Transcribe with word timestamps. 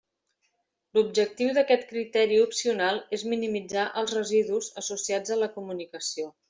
L'objectiu 0.97 1.51
d'aquest 1.57 1.85
criteri 1.91 2.41
opcional 2.47 2.99
és 3.19 3.29
minimitzar 3.35 3.87
els 4.03 4.19
residus 4.21 4.75
associats 4.85 5.37
a 5.37 5.43
la 5.45 5.55
comunicació. 5.59 6.33